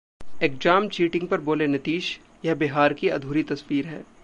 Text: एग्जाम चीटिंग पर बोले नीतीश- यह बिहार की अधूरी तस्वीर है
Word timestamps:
एग्जाम 0.43 0.87
चीटिंग 0.89 1.27
पर 1.27 1.41
बोले 1.41 1.67
नीतीश- 1.67 2.45
यह 2.45 2.55
बिहार 2.55 2.93
की 2.93 3.09
अधूरी 3.09 3.43
तस्वीर 3.43 3.87
है 3.87 4.03